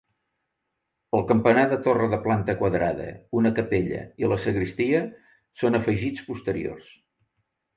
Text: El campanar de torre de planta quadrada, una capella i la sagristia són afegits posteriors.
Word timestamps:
El 1.17 1.25
campanar 1.31 1.65
de 1.73 1.77
torre 1.87 2.07
de 2.13 2.19
planta 2.23 2.55
quadrada, 2.63 3.07
una 3.41 3.53
capella 3.59 4.01
i 4.25 4.33
la 4.33 4.41
sagristia 4.47 5.03
són 5.63 5.81
afegits 5.83 6.25
posteriors. 6.33 6.91